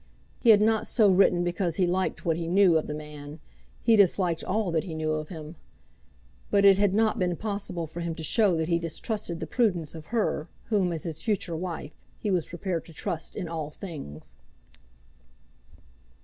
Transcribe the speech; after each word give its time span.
He 0.39 0.49
had 0.49 0.61
not 0.63 0.87
so 0.87 1.11
written 1.11 1.43
because 1.43 1.75
he 1.75 1.85
liked 1.85 2.25
what 2.25 2.35
he 2.35 2.47
knew 2.47 2.75
of 2.75 2.87
the 2.87 2.93
man. 2.95 3.39
He 3.83 3.95
disliked 3.95 4.43
all 4.43 4.71
that 4.71 4.83
he 4.83 4.95
knew 4.95 5.11
of 5.11 5.29
him. 5.29 5.57
But 6.49 6.65
it 6.65 6.79
had 6.79 6.95
not 6.95 7.19
been 7.19 7.35
possible 7.35 7.85
for 7.85 7.99
him 7.99 8.15
to 8.15 8.23
show 8.23 8.55
that 8.57 8.67
he 8.67 8.79
distrusted 8.79 9.39
the 9.39 9.45
prudence 9.45 9.93
of 9.93 10.07
her, 10.07 10.49
whom, 10.69 10.91
as 10.91 11.03
his 11.03 11.21
future 11.21 11.55
wife, 11.55 11.91
he 12.17 12.31
was 12.31 12.47
prepared 12.47 12.83
to 12.85 12.93
trust 12.93 13.35
in 13.35 13.47
all 13.47 13.69
things. 13.69 14.33